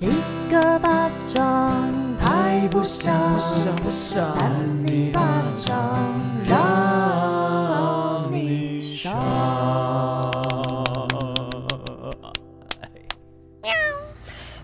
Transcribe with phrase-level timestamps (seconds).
[0.00, 0.06] 一
[0.48, 3.36] 个巴掌拍不响，
[3.90, 4.24] 扇
[4.86, 5.20] 你巴
[5.56, 6.14] 掌
[6.46, 9.12] 让你爽。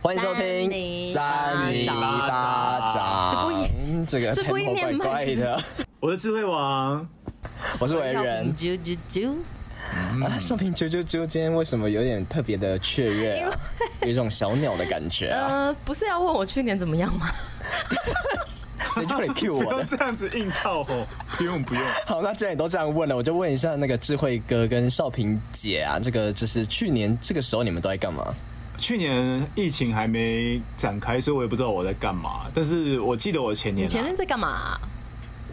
[0.01, 5.61] 欢迎收听三尼巴掌，这个是故意念怪怪的。
[5.98, 7.05] 我是智慧王，
[7.80, 8.55] 我是伟人。
[8.55, 9.35] 啾啾啾。
[9.95, 13.50] 啊，少平啾啾啾，今天为什么有点特别的雀跃啊？
[14.02, 15.48] 有一种小鸟的感觉啊。
[15.48, 17.29] 呃，不是要问我去年怎么样吗？
[18.94, 19.71] 谁叫你 Q 我的？
[19.71, 21.82] 不用这样子硬套哦，不用不用。
[22.07, 28.32] 好，那既然你都这样问了，我就问一下那个智慧哥跟少平姐啊，这个就是去年这个时候你们都在干嘛？
[28.76, 32.47] 去年疫情还没展开，所以我也不知道我在干嘛。
[32.55, 34.78] 但是我记得我前年、啊，前年在干嘛？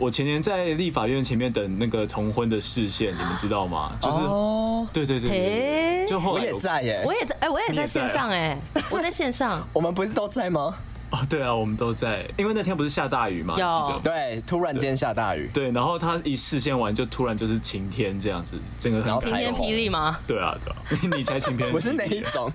[0.02, 3.92] 我前年在立法院前面等那个同婚的视线，你们知道吗？
[4.02, 8.58] 就是，哦、对对对，对，就后来我也在耶，我也在，哎，我也在线上哎，
[8.90, 10.74] 我在线上， 我们不是都在吗？
[11.12, 20.18] 哦，对啊，我们都在，因为那天不是下大雨嘛，记得对，突然间下大雨，对，然后他一视线完就突然就是晴天这样子，整个很晴天霹雳吗？
[20.26, 22.52] 对啊，对啊， 你才晴天，我是哪一种？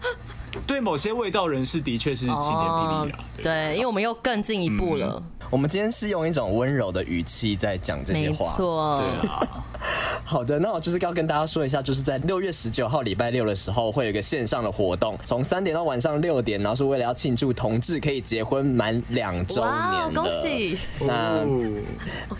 [0.66, 5.22] 对某些味道人士的确是晴天霹雳啊，对，因为我们又更进一步了。
[5.50, 9.64] 我们今天是用一种温柔的语气在讲这些话，没错，对啊。
[10.24, 20.20] 好的，那我就是要跟大家说一下，就是在六月十九号礼拜六的时候，会有一个线上的活动，从三点到晚上六点，然后是为了要庆祝同志可以结婚满两周年的。
[20.20, 20.78] 恭喜！
[21.00, 21.44] 那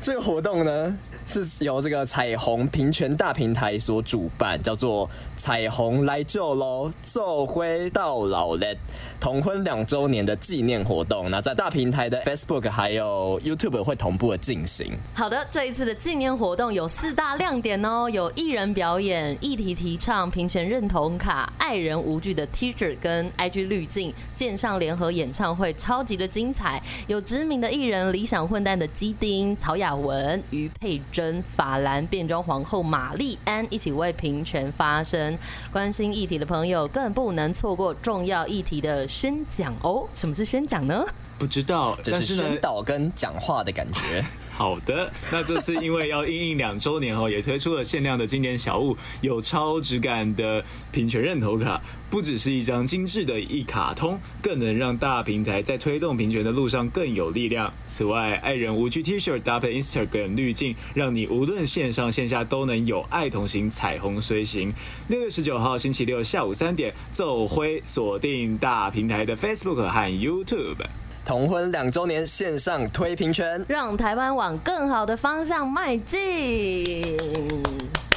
[0.02, 8.76] 这个活动呢，是由这个彩虹平权大平台所主办，叫做“彩虹来就喽，奏灰到老嘞”
[9.20, 11.30] 同婚两周年的纪念活动。
[11.30, 14.92] 那在大平台的 Facebook 还有 YouTube 会同步的进行。
[15.14, 26.82] 好的，这一次的纪念活动有四大亮点哦，有艺人表演、议题提倡、平权认同卡、爱人无惧的 T-shirt 跟 IG 滤镜、线上联合演唱会，超级的精彩。
[27.06, 35.36] 有知名的艺人理想混蛋的基丁、曹雅雯、于佩珍、法兰变装皇后玛丽安一起为平权发声。
[35.72, 40.06] 关心议题的朋友更不能错过重要议题的宣讲哦。
[40.14, 41.04] 什么是宣讲呢？
[41.38, 44.24] 不知道，但是宣导跟讲话的感觉。
[44.56, 51.78] 好的，那这次因为要因应两周年后，也推出了限量的经典小物，有超质感的平权认同卡，
[52.08, 57.70] 不只是一张精致的一卡通，更能让大平台在推动平权的路上更有力量。
[57.84, 64.72] 此外，爱人无惧 T 恤搭配 Instagram 滤镜，让你无论线上线下都能有爱同行，彩虹随行。
[65.08, 70.86] 六月十九号星期六下午三点，奏辉锁定大平台的 Facebook 和 YouTube。
[71.26, 77.02] 同婚两周年线上推平权，让台湾往更好的方向迈进。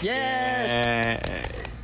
[0.03, 1.19] 耶！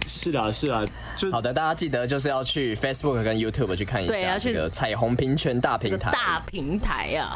[0.05, 0.85] 是啊，是啊。
[1.31, 6.11] 好的，大家记得就是要去 Facebook 跟 YouTube 去看一下这个彩虹平权大平台。
[6.11, 7.33] 大平台啊！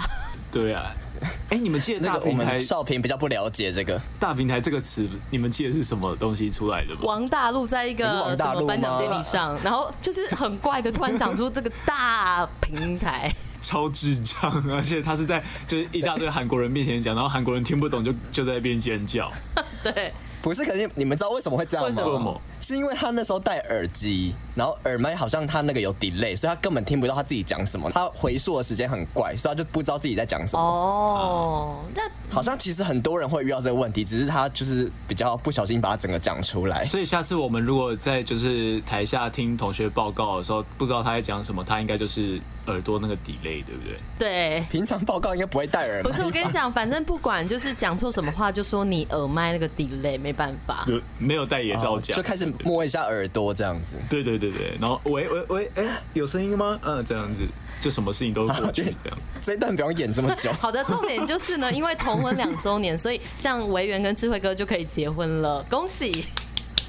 [0.51, 0.91] 对啊。
[1.49, 2.43] 哎，你们记得大平台？
[2.43, 6.99] 我们少平比较不了解这个大平台这个词，你们记得是什么东西出来的吗？
[7.01, 13.33] 王大陆在一个什么颁奖典礼上，然后就是很怪的，突然讲出这个大平台。
[13.61, 19.31] 超智障， 而且他是在就是一大堆韩国人面前讲，然后韩国人听不懂就就在那边尖叫。
[19.83, 21.89] 对，不是，可是你们知道为什么会这样吗？
[21.89, 22.41] 为什么？
[22.61, 27.89] 是因为他那时候戴耳机，然后耳麦好像他那个有 delay，所以他根本听不到他自己讲什么。
[27.91, 30.61] 他回溯的时间很怪，所以他就不知道自己在讲什么。
[30.61, 36.85] 哦，那好像其实很多人会遇到这个问题，只是他就是比较不小心把它整个讲出来。
[36.85, 42.39] 所以下次我们如果在就是台下听同学报告的时候，不知道他在讲什么，他应该就是。
[42.67, 43.99] 耳朵那个 delay 对不对？
[44.19, 46.11] 对，平常报告应该不会戴耳麦。
[46.11, 53.95] 不是，我跟你讲，反正不管就是讲错什么话，就说你耳麦那个 delay 没办法，就没有戴眼罩讲，就开始摸一下耳朵这样子。
[54.07, 56.79] 对对对对，然后喂喂喂，哎，有声音吗？
[56.83, 57.41] 嗯，这样子，
[57.81, 59.17] 就什么事情都过去这样。
[59.41, 60.53] 这一段不用演这么久。
[60.61, 66.25] 好的，重点就是呢， 因为同婚两周年，所以像维园跟智慧哥就可以结婚了，恭喜！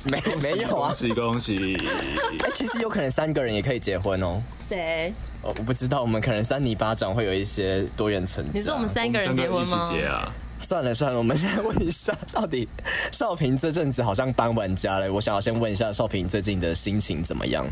[0.04, 1.76] 没没有啊，恭喜恭喜！
[2.44, 4.42] 哎，其实有可能三个人也可以结婚哦。
[4.68, 5.12] 谁？
[5.40, 8.52] 哦，我不知道，我们可能三尼巴掌会有一些多元成长。
[8.54, 9.78] 你说我们三个人结婚吗？
[10.06, 12.68] 啊、算了算了，我们现在问一下，到底
[13.12, 15.12] 少平这阵子好像搬完家了。
[15.12, 17.66] 我想要先问一下少平最近的心情怎么样？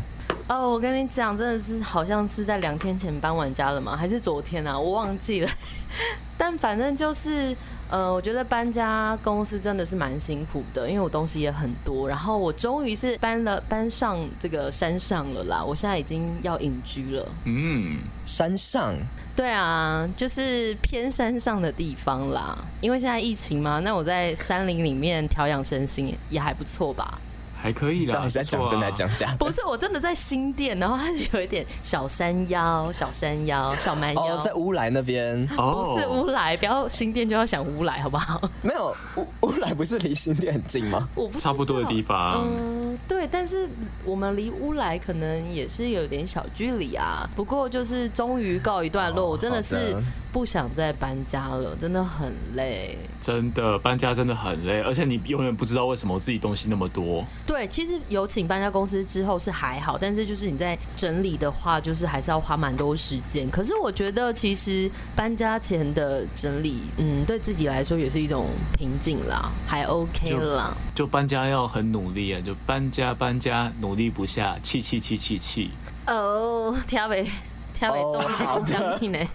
[0.47, 3.95] 哦，我跟你讲，真的是好像是在两天前搬完家了吗？
[3.95, 4.77] 还是昨天啊？
[4.77, 5.49] 我忘记了。
[6.37, 7.55] 但反正就是。
[7.89, 12.07] 呃，我觉得搬家公司真的是蛮辛苦的，因为我东西也很多。
[12.07, 17.27] 然后我终于是搬了搬上这个山上了啦，我现在已经要隐居了。
[17.45, 18.93] 嗯，山上？
[19.35, 22.57] 对啊，就是偏山上的地方啦。
[22.79, 27.19] 因为现在疫情嘛，那我在山林里面调养身心也还不错吧。
[27.61, 28.15] 还可以啦。
[28.15, 29.35] 到底是在讲真的讲假？
[29.37, 35.45] 不是，我真的在新店，然后它有一点小山腰、小山腰、小蛮腰，在乌来那边。
[35.47, 38.41] 不是乌来，不要新店就要想乌来，好不好？
[38.61, 41.07] 没有乌乌来不是离新店很近吗？
[41.15, 42.47] 我不差不多的地方。
[42.47, 43.67] 嗯，对，但是
[44.03, 47.29] 我们离乌来可能也是有点小距离啊。
[47.35, 49.95] 不过就是终于告一段落，我真的是
[50.31, 52.97] 不想再搬家了，真的很累。
[53.19, 57.25] 真的搬家真的很累，而且你永远不知道为什么自己东西那么多。
[57.45, 63.49] 对，其实有请搬家公司之后是还好，但是就是你在整理的话，就是还是要花蛮多时间。
[63.49, 68.47] 可是我觉得其实搬家前的整理，嗯，对自己来说也是一种
[68.77, 70.75] 平静啦，还 OK 啦。
[70.95, 75.71] 就搬家要很努力啊，就搬家搬家努力不下，气气气气气。
[76.05, 77.27] 哦，挑尾
[77.73, 79.19] 挑尾都好奖品呢。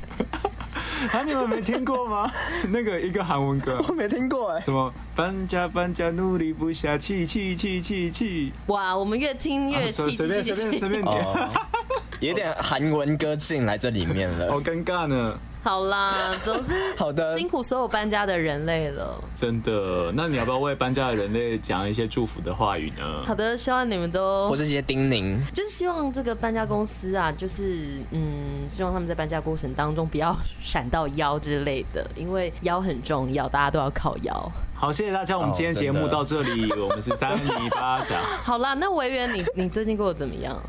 [1.12, 1.22] 啊！
[1.26, 2.30] 你们没听过吗？
[2.70, 4.60] 那个一个韩文歌，我没听过哎。
[4.60, 8.52] 什么搬家搬家努力不下，气气气气气。
[8.68, 8.96] 哇！
[8.96, 10.16] 我们越听越气气气。
[10.16, 11.26] 随便随便随便点。
[12.20, 15.38] 有点韩文歌进来这里面了，好尴尬呢。
[15.64, 19.18] 好啦， 总之好的，辛苦所有搬家的人类了。
[19.34, 23.24] 真的，那你要不要为搬家的人类讲一些祝福的话语呢？
[23.26, 34.52] 好的，希望你们都我是一些叮咛，就是希望这个搬家公司啊，就是嗯，希望他们在搬家过程当中不要闪到腰之类的，因为腰很重要，大家都要靠腰。
[34.74, 38.20] 好，谢谢大家，我们今天节目到这里，哦、我们是三尼巴掌。
[38.44, 40.62] 好啦，那维园，你你最近过得怎么样？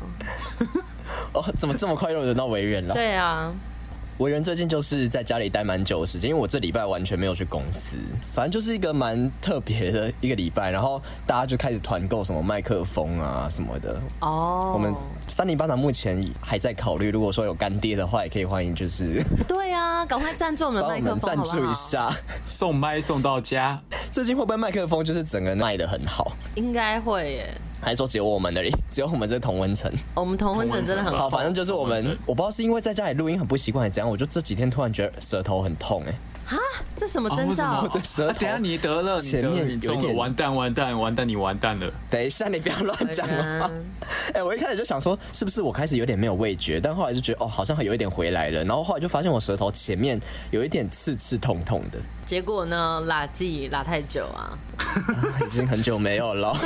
[1.34, 2.94] 哦，怎么这么快又轮到维园了？
[2.94, 3.52] 对啊。
[4.18, 7.96] 我人最近就是在家里待蛮久的时间，因为我这礼拜完全没有去公司，
[8.32, 10.70] 反正就是一个蛮特别的一个礼拜。
[10.70, 14.00] 然后大家就开始团购什么麦克风啊什么的。
[14.20, 14.94] 哦，我们
[15.28, 22.10] 三零班长目前还在考虑，如果说有干爹的话，也可以欢迎，就是 对啊，赶快赞助我们麦克风，赞助一下，
[22.46, 23.78] 送麦送到家。
[24.10, 26.32] 最近会不会麦克风就是整个卖的很好？
[26.54, 27.54] 应该会耶。
[27.80, 29.92] 还是说只有我们那里，只有我们这同温层？
[30.14, 36.14] 我们同温层真的很好，反正就是我们，我不知道是因为在家里录音很不习惯，还是怎样，我就这几天突然觉得舌头很痛，哎，
[36.46, 36.56] 哈，
[36.96, 37.82] 这什么征兆？
[37.84, 41.92] 我的舌头，等下你得了，前面有点完蛋，完蛋，完蛋，你完蛋了。
[42.10, 43.70] 等一下，你不要乱讲了。
[44.34, 48.64] 哎，我一开始就想说，是不是我开始有点没有味觉，但后来就觉得，哦，好像有一点回来了。
[48.64, 50.20] 然后后来就发现我舌头前面
[50.50, 51.98] 有一点刺刺痛痛的。
[52.24, 54.58] 结果呢，拉记拉太久啊，
[55.46, 56.56] 已经很久没有了。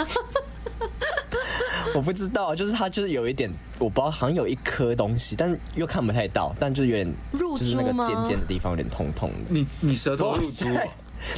[1.95, 9.37] 我不知道，就是它就是有一点，我不知道，好像有一颗东西，但又看不太到，但就有点，就是那个尖尖的地方有点痛痛的。
[9.49, 10.67] 你你舌头露珠？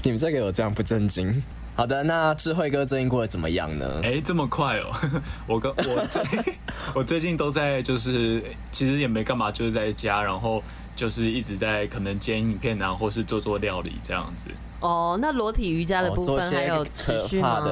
[0.03, 1.43] 你们这个有这样不正经？
[1.75, 4.01] 好的，那智慧哥最近过得怎么样呢？
[4.03, 4.93] 哎、欸，这么快哦！
[5.49, 6.23] 我跟我最
[6.95, 10.63] 我最近都在，就是其实也没干嘛，就是在家，然后
[10.95, 14.49] 就是一直在可能剪影片啊，或是做做料理这样子。
[14.81, 17.65] 哦，那裸体瑜伽的部分还有持续吗？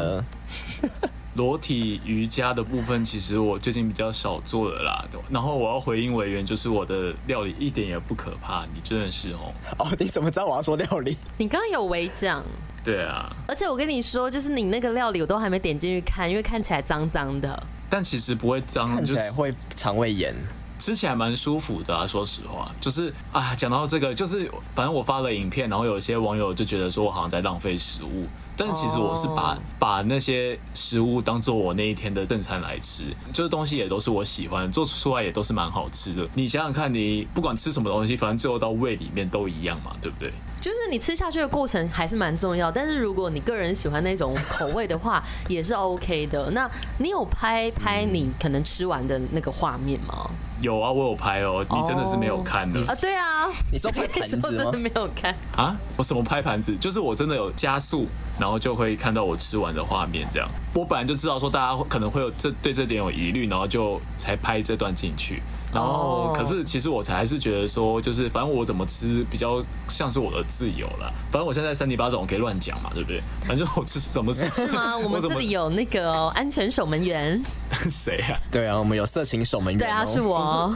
[1.35, 5.05] 裸体瑜伽的部分，其实我最近比较少做了啦。
[5.29, 9.53] 然后我要回应委员，就是我的料理一点也不可怕，你真的是哦。
[9.79, 11.17] 哦，你怎么知道我要说料理？
[11.39, 12.43] 你刚刚有微讲。
[12.83, 13.31] 对啊。
[13.47, 17.63] 而且我跟你说，就是你那个料理，我都还没点进去看，因为看起来脏脏的。
[17.89, 20.35] 但其实不会脏，看起来会肠胃炎。
[20.79, 28.27] 吃起来蛮舒服的啊，说实话，就是啊，讲到这个，就是反正我发了影片，然后有一些网友就觉得说我好像在浪费食物。
[28.61, 36.29] 但其实我是把把那些食物当做我那一天的正餐来吃，就是东西也都是我喜欢，做出来也都是蛮好吃的。
[36.35, 40.31] 你想想看，你不管吃什么东西，反正最后到胃里面都一样嘛，对不对？
[40.61, 46.51] 就是你吃下去的过程还是蛮重要，但是如果你个人喜欢那种口味的话，也是 OK 的。
[46.51, 50.31] 那你有拍拍你可能吃完的那个画面吗？
[50.61, 51.65] 有啊，我有拍哦。
[51.71, 52.95] 你真的是没有看的啊？
[53.01, 54.43] 对啊，你说拍盘子吗？
[54.51, 55.75] 真的没有看啊？
[55.97, 56.77] 我什么拍盘子？
[56.77, 58.07] 就是我真的有加速，
[58.39, 60.29] 然后就会看到我吃完的画面。
[60.31, 65.43] 这样，我本来就知道说大家可能会有这对这点有疑虑，然后就才拍这段进去。
[65.73, 71.13] 然后，可是其实我才还是觉得说，就是反正我怎么吃比较像是我的自由了。
[71.31, 73.23] 反正我现在三尼巴掌我可以乱讲嘛，对不对？
[73.47, 74.97] 反正我吃怎么吃是吗？
[74.99, 77.41] 我们这里有那个安全守门员，
[77.89, 78.39] 谁呀？
[78.51, 80.75] 对啊，我们有色情守门员，对啊，是我。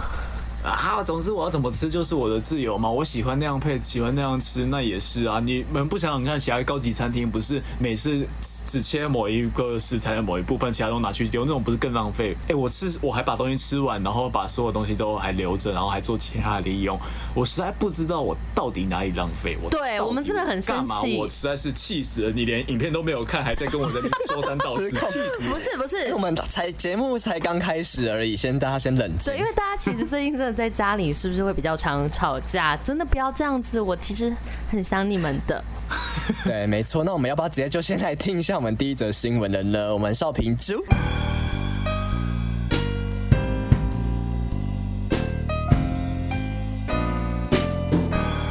[0.65, 5.39] 啊，总之我要怎么吃就是我的自由嘛，我喜欢那样配，喜欢那样吃，那也是啊。
[5.39, 8.27] 你们不想想看，其他高级餐厅不是每次
[8.67, 12.35] 只切某一个食材的某一部分，其他都拿去丢，那种不是更浪费？
[12.49, 16.99] 哎，我吃我还把东西吃完，然后把所有东西都还留着，然后还做其他的利用，
[17.35, 19.59] 我实在不知道我到底哪里浪费。
[19.63, 22.31] 我对我们真的很生气，我实在是气死了！
[22.31, 25.51] 你连影片都没有看，还在跟我在说三道四， 气死！
[25.51, 29.31] 不是不是，我们才节目才刚开始而已，先大家先冷静。
[29.31, 30.54] 对，因为大家其实最近真的。
[30.55, 32.77] 在家里是不是会比较常吵架？
[32.77, 34.33] 真的不要这样子，我其实
[34.71, 35.63] 很想你们的。
[36.45, 37.03] 对，没错。
[37.03, 39.93] 那我们要不要直接就先来听一下我们第一则新闻了呢？
[39.93, 40.83] 我们少平猪。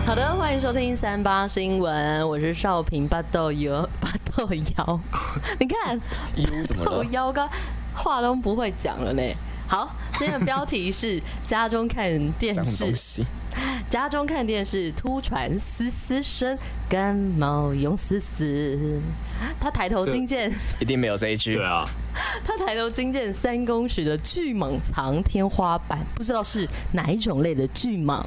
[0.05, 4.99] 好的，欢迎收听三八新闻，我是少平八豆油 八豆妖。
[5.59, 5.99] 你看，
[6.85, 7.49] 豆妖哥
[7.95, 9.23] 话都不会讲了呢。
[9.73, 13.25] 好，今天的标题是家中看电视，
[13.89, 16.55] 家中看电视突传嘶嘶声，
[16.87, 19.01] 感冒用嘶嘶。
[19.59, 21.55] 他抬头惊见，一定没有这一句。
[21.55, 21.89] 对啊，
[22.45, 28.23] 他抬头惊见三公尺的巨蟒藏天花板，不知道是哪一种类的巨蟒。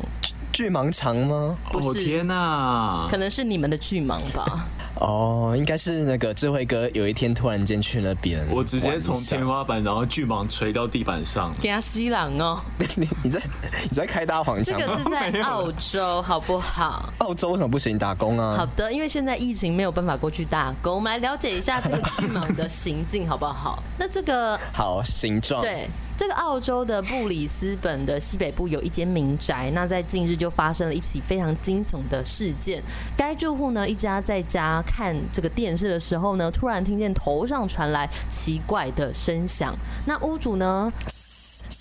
[0.52, 1.56] 巨蟒长吗？
[1.70, 4.66] 不是，哦天哪，可能是你们的巨蟒吧。
[5.00, 12.60] 哦，应该是那个智慧哥有一天突然间去那边，我直接从天花板，然后巨蟒垂到地板上，给他吸狼哦。
[12.96, 13.40] 你 你在
[13.82, 14.78] 你在开大黄腔？
[14.78, 17.12] 这个是在 澳洲，好不好？
[17.18, 18.56] 澳洲为什么不行打工啊？
[18.56, 23.82] 好的，因为现在疫情没有办法过去打工，我们来了解一下这个巨蟒的行径，好不好？
[23.98, 25.88] 那这个好形状，对。
[26.16, 32.82] 这个澳洲的布里斯本的西北部有一间民宅，那在近日就发生了一起非常惊悚的事件。
[33.16, 39.76] 该住户呢，一家在家看这个电视的时候呢，突然听见头上传来奇怪的声响。
[40.06, 40.90] 那屋主呢，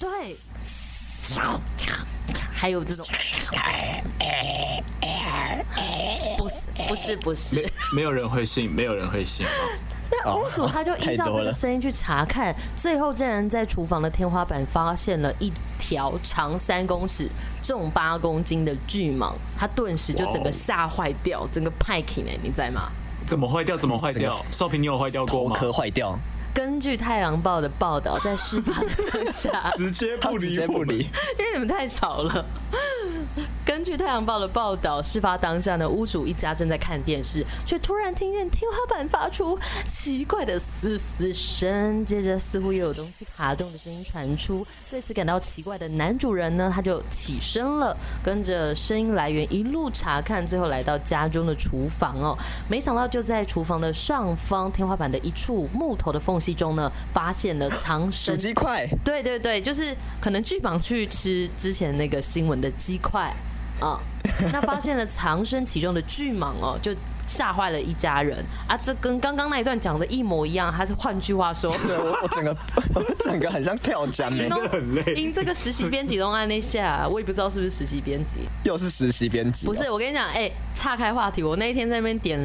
[0.02, 0.36] 对，
[2.54, 3.06] 还有这种，
[6.38, 7.66] 不是不是不是，没
[7.96, 9.52] 没有人会信，没有人会信啊。
[10.12, 17.30] 那屋主他就依照这个声音去查看，最后竟然在厨房的天花板发现了一条长三公尺、
[17.64, 22.30] 重八公斤的巨蟒，他顿时就整个吓坏掉，整个派 k 呢？
[22.44, 22.92] 你在吗？
[23.26, 23.76] 怎么坏掉？
[23.76, 24.46] 怎么坏掉？
[24.52, 25.56] 少平，你有坏掉过吗？
[25.56, 26.18] 头壳坏掉。
[26.54, 32.46] 根据《太阳报》的报道，在事发的当下， 直接不理，直接不理，因为你们太吵了。
[33.76, 39.60] 根据《太阳报》的报道，事发当下呢，屋主一家正在看电视，却突然听见天花板发出
[39.92, 44.66] 奇怪的嘶嘶声，接着似乎又有东西卡动的声音传出。
[44.90, 52.34] 对此感到奇怪的男主人呢，他就起身了，跟着声音来源一路查看，最后来到家中的厨房哦。
[52.70, 58.88] 没想到就在厨房的上方天花板的一处木头的缝隙中呢，发现了藏身鸡块。
[59.04, 63.36] 对对对，就是可能巨蟒去吃之前那个新闻的鸡块。
[63.80, 64.00] 啊、哦，
[64.52, 66.94] 那发现了藏身其中的巨蟒哦，就
[67.28, 68.78] 吓坏了一家人啊！
[68.78, 72.56] 这跟刚刚那一段讲的一模一样，还是换句话说， 对我我整个
[72.94, 75.14] 我整个很像跳江， 真的很累。
[75.16, 79.66] 因这个实习编辑都按那下，我也不知道是不是实习编辑，又是实习编辑。
[79.66, 82.40] 不是，我跟你讲，哎、欸，岔开话题，我那一天在那边点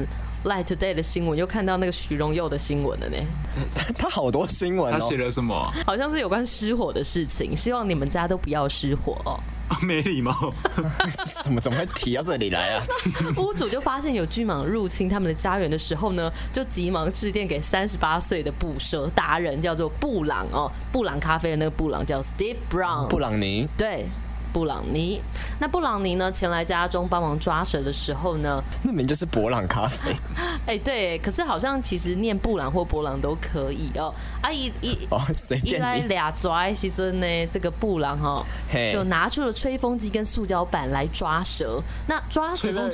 [0.45, 3.17] Light Today 的新闻，又看到那个许荣佑的新闻了呢。
[3.97, 5.73] 他好多新闻、哦，他写了什么？
[5.87, 9.39] 好像是有关失火的事情，希望你们家都不要失火哦。
[9.83, 10.53] 没礼貌，
[11.45, 12.83] 怎么怎么会提到这里来啊？
[13.39, 24.07] 屋主就发现有巨蟒入侵他们的家园的时候呢，就急忙致电给三十八岁的捕蛇达人，叫做布朗哦，布朗咖啡的那个布朗叫 Steve Brown，布朗尼，对。
[24.53, 25.21] 布朗尼，
[25.59, 26.31] 那布朗尼呢？
[26.31, 30.11] 前来家中帮忙抓蛇的时候呢，那名就是博朗咖啡。
[30.67, 34.15] 哎、欸，对，可是好像其实念布朗或博朗都可以哦。
[34.43, 35.77] 阿姨一哦，随便。
[35.77, 38.47] 一来俩抓的时阵呢，这个布朗哈、哦、
[38.93, 41.83] 就拿出了吹风机跟塑胶板来抓蛇。
[42.07, 42.89] 那抓蛇的，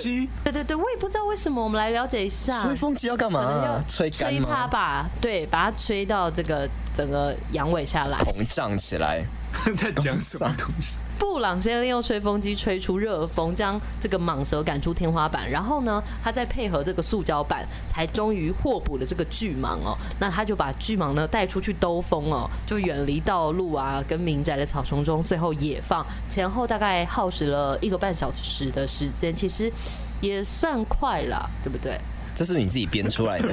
[0.45, 2.63] 对对对，我也不知道为什么，我们来了解一下。
[2.65, 3.65] 吹风机要干嘛、啊？
[3.65, 9.25] 要吹吹它吧，对，把它吹到这个整个阳痿下来，膨胀起来。
[9.75, 10.99] 在讲什么东西？
[11.19, 15.51] 布朗先利用吹风机吹出热风，将这个蟒蛇赶出天花板。
[15.51, 19.97] 然后呢，他再配合这个塑胶板，才终于获捕了这个巨蟒哦。
[20.19, 26.05] 那他就把巨蟒呢带出去兜风哦，就远离道路啊，跟民宅的草丛中，最后野放。
[26.29, 29.73] 前后大概耗时了一个半小时的时间，其实
[30.21, 31.99] 也算快了，对不对？
[32.37, 33.49] 这是你自己编出来的？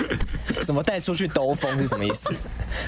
[0.62, 2.30] 什么带出去兜风是什么意思？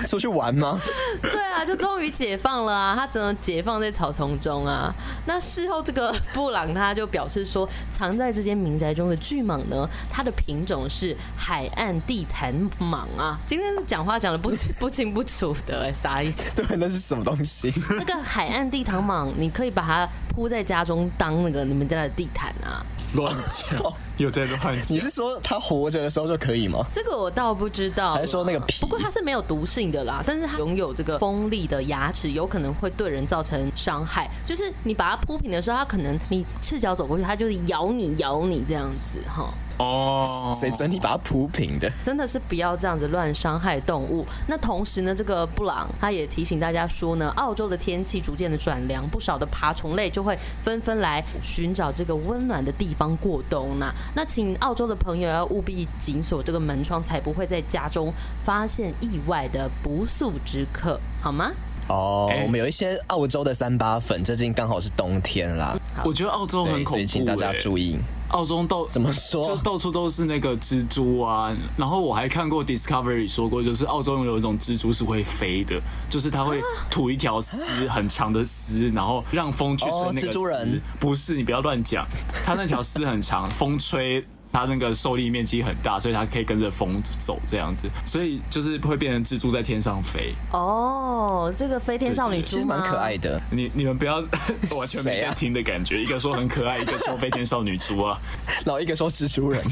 [0.06, 0.78] 出去玩吗？
[1.22, 2.94] 对啊，就终于解放了啊！
[2.94, 4.94] 他只能解放在草丛中啊。
[5.24, 13.38] 那事后这个布朗他就表示说，藏在这间民宅中的巨蟒呢，它的品种是海岸地毯蟒啊。
[13.46, 16.62] 今天讲话讲的不不清不楚的，哎，啥意思？
[16.62, 17.72] 对，那是什么东西？
[17.88, 22.84] 那个海岸地毯蟒，你可以把它铺在家中当那个你们家的地毯啊。
[23.14, 23.82] 乱讲。
[24.16, 24.84] 又在乱讲。
[24.88, 26.84] 你是说他活着的时候就可以吗？
[26.92, 28.14] 这个我倒不知道。
[28.14, 28.80] 还是说那个皮？
[28.80, 34.30] 不过它是没有毒性的啦，但是它拥有这个锋利的牙齿，有可能会对人造成伤害。
[34.46, 39.52] 就是你把它铺平的时候，它可能你赤脚走过去，它就是咬你咬你这样子哈。
[39.82, 41.90] 哦，谁准你把它铺平的？
[42.04, 44.24] 真的是不要这样子乱伤害动物。
[44.46, 53.92] 那同时呢，这个布朗他也提醒大家说呢，澳洲的天气逐渐的转凉，不少的爬虫类就会纷纷来寻找这个温暖的地方过冬呢。
[54.14, 58.12] 那请澳洲的朋友要务必紧锁这个门窗，才不会在家中
[58.44, 61.50] 发现意外的不速之客，好吗？
[61.88, 65.76] 哦，我们有一些澳洲的三八粉，最近刚好是冬天啦。
[66.04, 67.96] 我觉得澳洲很恐怖，所以请大家注意。
[68.28, 69.46] 澳洲到怎么说？
[69.46, 71.54] 就到处都是那个蜘蛛啊。
[71.76, 80.26] 然后我还看过 Discovery 说过，就是澳洲有一种蜘蛛是会飞的，就是它会吐一条丝很长的丝，然后让风去吹那个丝。
[80.28, 82.06] 蜘蛛人不是，你不要乱讲，
[82.42, 84.24] 它那条丝很长， 风吹。
[84.52, 90.34] 它那个受力面积很大，所以它可以跟着风走这样子，所以就是会变成蜘蛛在天上飞。
[90.52, 93.40] 哦，这个飞天少女猪其实蛮可爱的。
[93.50, 98.18] 你你们不要完全没在听的感觉，啊、一个说很可爱，一个说飞天少女猪啊，
[98.64, 99.64] 然后 一个说蜘蛛人，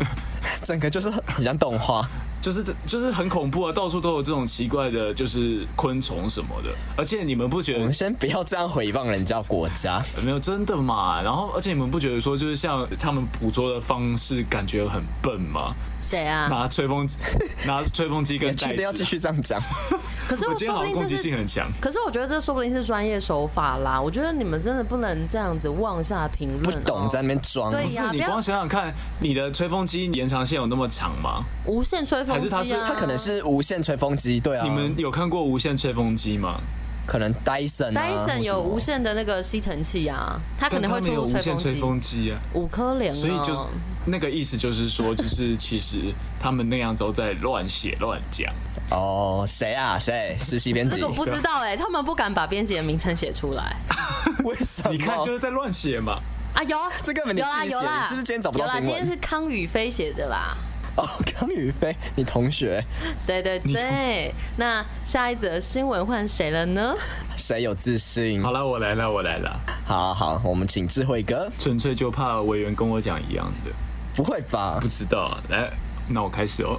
[0.64, 2.08] 整个就是很像动画。
[2.42, 6.70] 就是就是很恐怖啊，到处都有这种奇怪的，就是昆虫什么的。
[6.96, 7.78] 而且你们不觉得？
[7.78, 11.22] 我们先不要这样诽谤人家国家，没有真的嘛。
[11.22, 15.72] 然后，而且你们不觉得说，就是像他们捕捉的方式，感觉很笨吗？
[16.00, 16.48] 谁啊？
[16.48, 17.16] 拿吹风机，
[17.64, 18.64] 拿吹风机跟袋子。
[18.64, 19.62] 确定要继续这样讲？
[20.28, 21.70] 可是我今天好像攻击性很强。
[21.80, 24.00] 可是我觉得这说不定是专业手法啦。
[24.00, 26.62] 我觉得你们真的不能这样子妄下评论。
[26.62, 27.70] 不懂在那边装。
[27.70, 31.44] 对呀，不是你光想想看，你的吹风机延长线有那么长吗？
[31.66, 32.58] 无线吹风机啊。
[32.58, 34.40] 还是它是它可能是无线吹风机？
[34.40, 34.64] 对啊。
[34.64, 36.60] 你们有看过无线吹风机吗？
[37.06, 37.92] 可能 Dyson。
[37.92, 42.38] Dyson 有无线的那个吸尘器啊，它可能会出无线吹风机啊。
[42.54, 43.10] 五颗连。
[43.10, 43.62] 所以就是。
[44.04, 48.52] 那个意思就是说，就是其实他们那样都在乱写乱讲。
[48.90, 49.96] 哦，谁啊？
[49.96, 50.36] 谁？
[50.40, 50.96] 实习编辑？
[50.96, 53.76] 这个不知道哎、欸，他们不敢把编辑的名称写出来。
[54.42, 54.90] 为什么？
[54.90, 56.18] 你看就是在乱写嘛。
[56.52, 58.84] 啊有，这个有啊有啊，是不是今天找不到新闻？
[58.86, 60.56] 有啦，今天是康宇飞写的啦。
[60.96, 62.84] 哦，康宇飞，你同学？
[63.26, 64.34] 对对对。
[64.56, 66.94] 那下一则新闻换谁了呢？
[67.36, 68.42] 谁有自信？
[68.42, 69.58] 好了，我来了，我来了。
[69.86, 71.50] 好好，我们请智慧哥。
[71.58, 73.70] 纯粹就怕委员跟我讲一样的。
[74.14, 74.78] 不会吧？
[74.80, 75.38] 不知道。
[75.48, 75.70] 来，
[76.08, 76.78] 那我开始哦。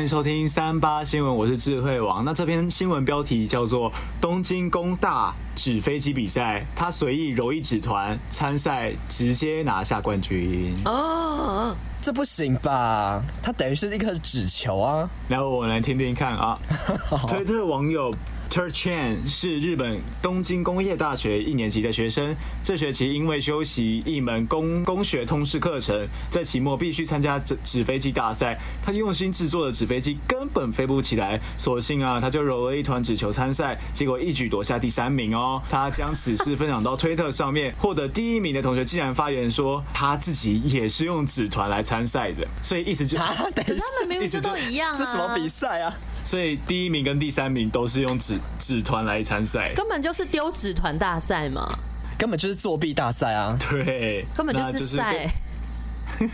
[0.00, 2.24] 欢迎收听三八新闻，我是智慧王。
[2.24, 10.74] 那这篇新闻标题叫做“东京工大纸飞机比赛，他随意揉一纸团参赛，直接拿下冠军”。
[10.88, 13.22] 哦，这不行吧？
[13.42, 15.10] 他等于是一颗纸球啊！
[15.28, 16.58] 来，我来听听看啊。
[17.28, 18.14] 推特网友。
[18.50, 22.34] Ter Chen 是日本东京工业大学一年级的学生，
[22.64, 28.58] 这学期因为修习一门工工学通识课程，在期末必须参加纸纸飞机大赛。
[28.82, 35.62] 他用心制作的纸飞机根本飞不起来，索性啊，他就揉了一团纸球参赛，结果一举夺下第三名哦。
[35.70, 45.94] 他将此事分享到推特上面，获得第一名的同学竟然发言说，他自己也是用纸团来参赛的，所以意思就是，他们明明是都一样啊，这什么比赛啊？
[46.24, 51.78] 所以第一名跟第三名都是用纸纸团来参赛，根本就是丢纸团大赛嘛，
[52.18, 53.58] 根本就是作弊大赛啊！
[53.70, 55.32] 对，根本就是赛。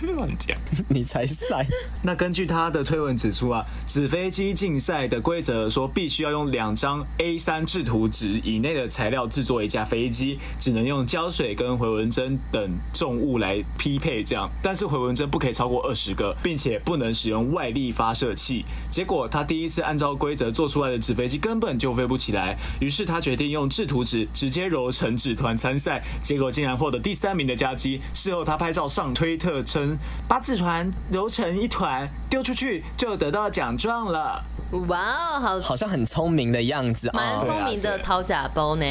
[0.02, 0.56] 乱讲，
[0.88, 1.66] 你才赛。
[2.02, 18.64] 那根据他的推文指出啊，纸飞机竞赛的规则说，必须要用两张 A3 制图纸以内的材料制作一架飞机，只能用胶水跟回纹针等重物来匹配这样，但是回纹针不可以超过二十个，并且不能使用外力发射器。
[18.90, 28.00] 结果他第一次按照规则做出来的纸飞机根本就飞不起来，于是他决定用制图纸直接揉成纸团参赛，结果竟然获得第三名的佳绩。
[28.12, 29.62] 事后他拍照上推特。
[30.28, 34.42] 把纸团揉成一团丢出去，就得到奖状了。
[34.88, 38.84] 哇哦，好，好像很聪明的样子，蛮聪明的掏假包呢。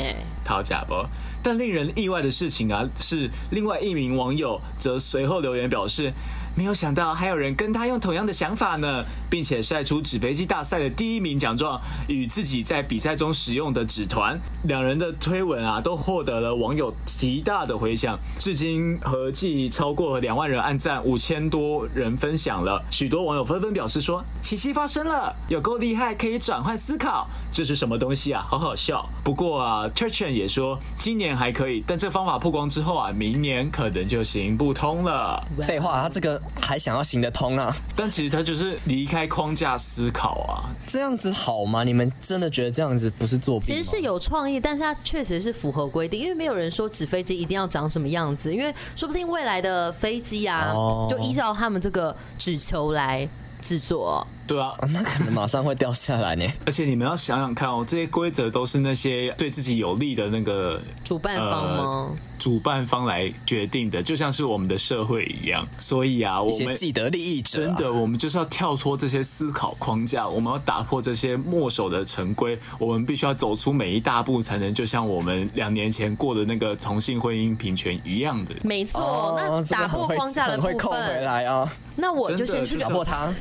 [0.44, 1.06] 掏假包，
[1.44, 6.14] 但令人意外的事情啊，是另外一名网友则随后留言表示。
[6.56, 14.40] 没有想到还有人跟他用同样的想法呢，并且晒出纸飞机大赛的第一名奖状与自己在比赛中使用的纸团。
[14.64, 22.82] 两人的推文啊，都获得了网友极大的回响，至今合计超过两万人按赞，五千多人分享了。
[22.90, 27.28] 许多网友纷纷表示说：“奇迹发生了，有够厉害，可以转换思考。
[27.52, 28.46] 这是什么东西啊？
[28.50, 35.46] 好好笑。”不过啊，Turchin 也说今年还可以，但这方法曝光之后啊，明年可能就行不通了。
[35.68, 36.42] 废话，他这个。
[36.62, 37.76] 还想要行得通啊？
[37.96, 41.84] 但其实他就是离开框架思考啊，这样子好吗？
[41.84, 43.68] 你们真的觉得这样子不是作弊？
[43.68, 50.74] 其实是有创意，但是它确实是符合规定，因为没有人说纸飞机一定要长什么样子，因为说不定未来的飞机啊，
[51.10, 53.28] 就依照他们这个纸球来
[53.62, 54.26] 制作。
[54.48, 56.46] 对啊，那可能马上会掉下来呢。
[56.66, 61.84] 而且你们要想想看哦，这些规则都是那些对自己有利的那个主办方吗？
[61.84, 65.68] 呃，主办方来决定的，就像是我们的社会一样。
[65.80, 78.54] 所以啊，我们既得利益者啊，真的，我们就是要跳脱这些思考框架，我们要打破这些墨守的成规，我们必须要走出每一大步，才能就像我们两年前过的那个同性婚姻平权一样的。
[78.64, 81.68] 没错，那打破框架的部分，会扣回来啊。
[81.96, 83.34] 那我就先去打破它。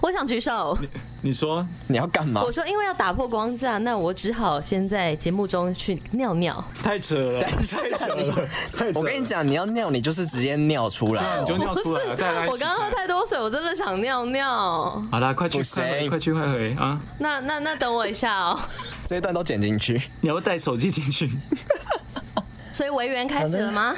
[0.00, 0.76] 我想举手。
[0.80, 0.88] 你，
[1.22, 2.42] 你说你要干嘛？
[2.42, 6.64] 我说因为要打破光架，那我只好先在节目中去尿尿。
[6.82, 7.76] 太扯了，太扯
[8.14, 9.00] 了，太扯了！
[9.00, 12.10] 我跟你讲，你要尿，你就是直接尿出来，你就尿出来了。
[12.50, 15.02] 我刚刚喝太多水，我真的想尿尿。
[15.10, 17.00] 好啦，快去快回，快去快回啊！
[17.18, 18.58] 那那那等我一下哦。
[19.06, 21.30] 这一段都剪进去，你要带手机进去。
[22.72, 23.94] 所以维园开始了吗？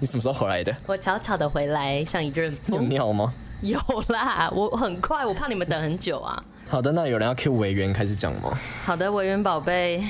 [0.00, 0.74] 你什么时候回来的？
[0.86, 2.82] 我悄悄的回来，像一阵风。
[2.82, 3.32] 有尿吗？
[3.64, 6.42] 有啦，我很快，我怕你们等很久啊。
[6.68, 8.58] 好的，那有人要 Q 委员开始讲吗？
[8.84, 10.02] 好的，委员宝贝。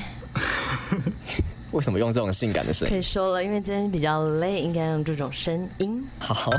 [1.71, 2.91] 为什么用这种性感的声音？
[2.91, 6.03] 可以说了，因为今天比较累，应该用这种声音。
[6.19, 6.49] 好。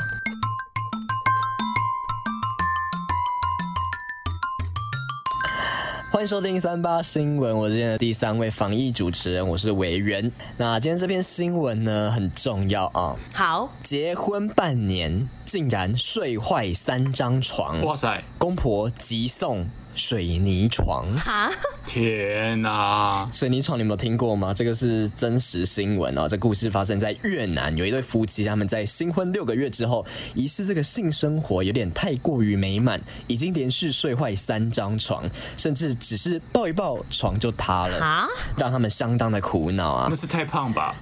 [6.14, 10.30] 欢迎收听三八新闻，我是今天的第三位防疫主持人，我是委员。
[10.56, 13.16] 那今天这篇新闻呢，很重要啊。
[13.32, 18.22] 好，结婚半年竟然睡坏三张床，哇塞！
[18.38, 19.66] 公婆急送。
[19.94, 21.50] 水泥床哈，
[21.86, 23.28] 天哪！
[23.32, 24.52] 水泥床你们有听过吗？
[24.52, 26.28] 这个是真实新闻哦。
[26.28, 30.04] 这故事发生在越南，有一对夫妻，他们在新婚六个月之后，
[30.34, 35.24] 疑似这个性生活有点太过于美满，已经连续睡坏三张床，
[35.56, 38.26] 甚至只是抱一抱床就塌了，啊，
[38.56, 40.06] 让他们相当的苦恼啊。
[40.10, 40.96] 那是太胖吧？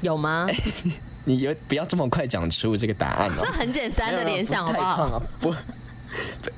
[0.00, 0.46] 有吗？
[0.48, 0.56] 欸、
[1.24, 3.34] 你有不要这么快讲出这个答案哦。
[3.40, 4.96] 这很简单的联想，好不好？
[4.96, 5.54] 太胖啊，不。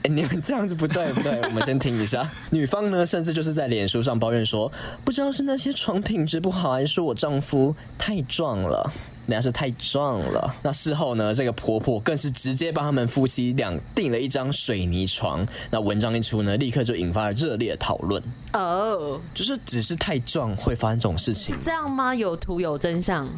[0.02, 2.30] 欸、 你们这样子不对不对，我们先听一下。
[2.50, 4.70] 女方呢，甚至就是在脸书上抱怨说，
[5.04, 8.92] 不知道是那些床品质不好，还是说我丈夫太壮了，
[9.26, 10.54] 人家是太壮了。
[10.62, 15.46] 那事后呢，这个婆婆更是直接帮他们夫妻俩订了一张水泥床。
[15.70, 18.22] 那文章一出呢，立刻就引发了热烈讨论。
[18.52, 21.56] 哦、oh.，就是只是太壮会发生这种事情？
[21.56, 22.14] 是这样吗？
[22.14, 23.28] 有图有真相。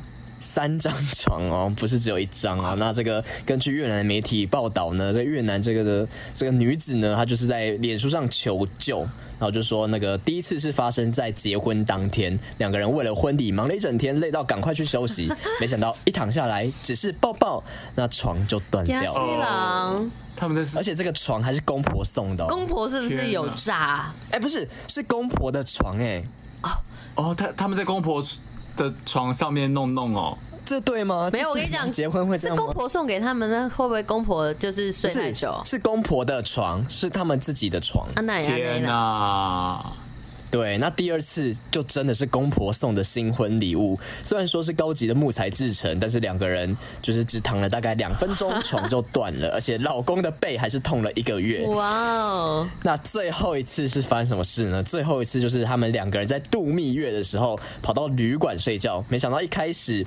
[0.41, 2.75] 三张床哦，不是只有一张啊。
[2.79, 17.63] 那这个根据越南媒体报道呢，在越南这个的这个女子呢，她就是在脸书上求救，然后就说那个第一次是发生在结婚当天，两个人为了婚礼忙了一整天，累到赶快去休息， 没想到一躺下来只是抱抱，
[17.95, 19.47] 那床就断掉了。
[19.47, 22.49] 哦，他们在，而且这个床还是公婆送的哦。
[22.49, 24.13] 公婆是不是有诈？
[24.31, 26.23] 哎，不是，是公婆的床哎。
[26.63, 26.71] 哦
[27.15, 28.23] 哦，他他们在公婆。
[28.77, 31.31] 的床上面弄弄哦，这对吗？
[31.33, 32.37] 没有，我跟你讲，结婚会？
[32.39, 35.61] 是公婆送给他们的，会不会公婆就是睡太久？
[35.65, 38.07] 是公婆的床，是他们自己的床。
[38.15, 39.93] 天哪！
[40.51, 51.67] 对，那第二次就真的是公婆送的新婚礼物，虽然说是高级的木材制成，但是两个人就是只躺了大概两分钟，床就断了， 而且老公的背还是痛了一个月。
[51.67, 52.69] 哇哦！
[52.83, 54.83] 那最后一次是发生什么事呢？
[54.83, 60.07] 最后一次就是他们两个人在度蜜月的时候跑到旅馆睡觉，没想到一开始。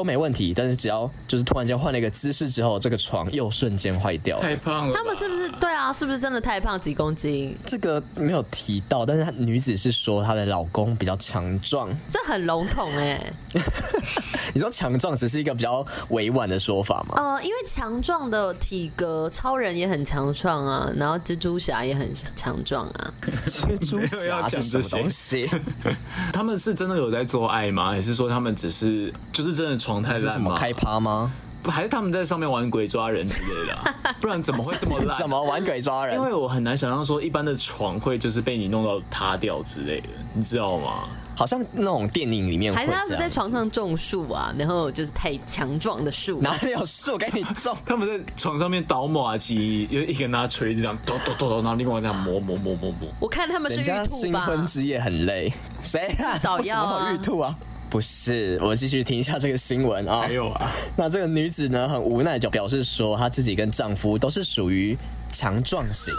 [0.00, 4.42] 都没问题，但是只要就是突然间换了一个姿势之后，这个床又瞬间坏掉了。
[4.42, 5.92] 太胖了，他们是不是对啊？
[5.92, 6.80] 是不是真的太胖？
[6.80, 7.54] 几公斤？
[7.66, 11.94] 这个没有提到，但是女子是说她的老公比较强壮。
[12.10, 13.30] 这很笼统哎。
[14.54, 17.14] 你说强壮只是一个比较委婉的说法吗？
[17.16, 23.12] 呃，因为强壮的体格，超人也很强壮啊，然后蜘蛛侠也很强壮啊。
[23.46, 25.46] 蜘蛛侠是什么东西？
[26.32, 27.90] 他们是真的有在做爱吗？
[27.90, 29.89] 还是说他们只是就是真的？
[29.90, 30.28] 床太烂吗？
[30.28, 31.32] 是什么开趴吗？
[31.62, 34.14] 不，还是他们在上面玩鬼抓人之类的、啊？
[34.20, 35.18] 不然怎么会这么烂？
[35.18, 36.16] 怎么玩鬼抓人？
[36.16, 41.08] 因为我很难想象说一般的床会就是被你弄到塌掉之类的，你知道吗？
[41.36, 44.54] 好像那种电影里面会，还是他们在床上种树啊？
[44.58, 47.76] 然后就是太强壮的树，哪里有树给你种？
[47.84, 53.08] 他们在床上面倒马机，有一个拿锤子这样 咚咚咚咚，然后另外一样磨磨磨磨磨。
[53.20, 54.06] 我看他们是玉兔吧？
[54.06, 56.38] 新婚之夜很累，谁啊？
[56.42, 57.12] 倒药啊？
[57.12, 57.54] 玉兔啊？
[57.90, 60.20] 不是，我继续听一下这个新闻啊。
[60.20, 64.96] 还有啊，那这个女子呢，很无奈就表示说，她自己跟丈夫都是属于
[65.32, 66.14] 强壮型。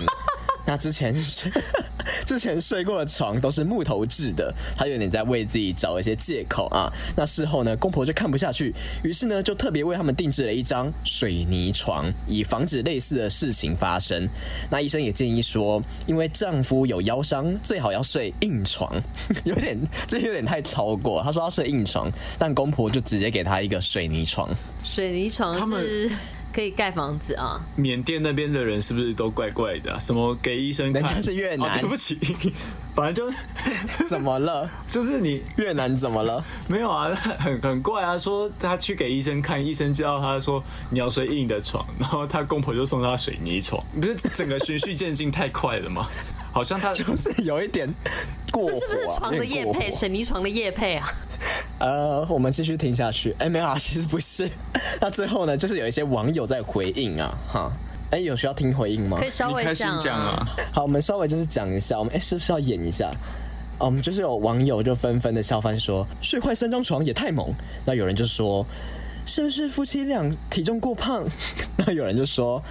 [0.66, 1.52] 那之前是
[2.26, 6.92] 之前睡过的床都是木头制的，他有点在为自己找一些借口啊。
[7.16, 14.28] 那事后呢，公婆就看不下去，于是呢就特别为他们定制了一张水泥床，以防止类似的事情发生。
[14.70, 18.96] 那医生也建议说，因为丈夫有腰伤，最好要睡硬床，
[19.44, 21.22] 有点这有点太超过。
[21.24, 24.50] 他说要睡硬床，但公婆就直接给他一个水泥床。
[24.84, 26.10] 水泥床是。
[26.54, 27.62] 可以盖房子啊！
[27.76, 30.00] 缅甸那边的人是不是都怪怪的、啊？
[30.00, 31.02] 什么给医生看？
[31.02, 32.18] 人家是越南，哦、对不起，
[32.96, 33.38] 反正就
[34.08, 34.70] 怎么了？
[34.90, 36.44] 就是你越南怎么了？
[36.68, 38.18] 没有啊， 很很怪啊！
[38.18, 46.08] 说他去给医生看，医生知道他说你要睡硬的床，然后他公婆就送他水泥床，不是整个循序渐进太快了吗？
[46.54, 47.88] 好像他就是有一点
[48.52, 49.90] 过这是不是床的叶配？
[49.90, 51.08] 水泥床的叶配啊？
[51.80, 53.36] 呃，我们继续听下去。
[53.40, 54.50] 哎，没有啊，其实不是。
[55.02, 57.72] 那最后呢，就是有一些网友在回应啊，哈。
[58.12, 59.18] 哎，有需要听回应吗？
[59.20, 60.48] 可以稍微讲啊。
[60.74, 63.10] 好，我们稍微就是讲一下，我们哎，是不是要演一下？
[63.80, 67.54] 我们就是有网友就纷纷的笑翻说，睡坏三张床也太猛。
[67.86, 68.66] 那有人就说，
[69.26, 71.26] 是不是夫妻俩体重过胖？
[71.78, 72.62] 那有人就说。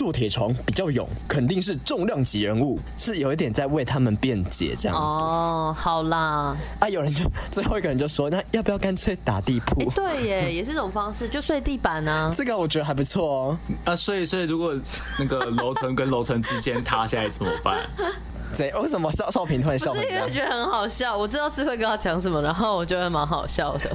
[0.00, 5.02] 坐铁床比较勇，肯定是重量级人物，是有一点在为他们辩解这样子。
[5.02, 9.78] 哦，好啦，啊，有人就最后一个人就说，那要不要干脆打地铺？
[9.80, 12.32] 欸，对耶， 也是这种方式，就睡地板呢。
[12.34, 13.58] 这个我觉得还不错哦。
[13.84, 14.74] 啊，所以所以如果
[15.18, 17.86] 那个楼层跟楼层之间塌下来怎么办？
[18.56, 19.94] 谁为什么少少平突然笑？
[19.94, 21.14] 是因为觉得很好笑。
[21.14, 23.94] 我知道智慧哥要讲什么，然后我觉得蛮好笑的。